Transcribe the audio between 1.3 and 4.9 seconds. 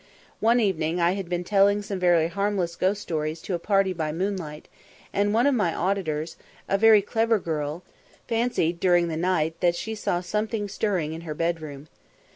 telling some very harmless ghost stories to a party by moonlight,